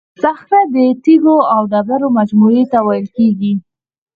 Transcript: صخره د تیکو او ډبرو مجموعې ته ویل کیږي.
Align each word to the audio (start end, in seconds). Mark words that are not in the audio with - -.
صخره 0.21 0.61
د 0.73 0.75
تیکو 1.03 1.37
او 1.53 1.61
ډبرو 1.71 2.07
مجموعې 2.17 2.63
ته 2.71 2.77
ویل 2.87 3.07
کیږي. 3.17 3.53